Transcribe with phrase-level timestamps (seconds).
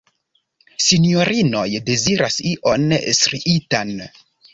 [0.85, 2.87] Sinjorinoj deziras ion
[3.19, 3.93] striitan!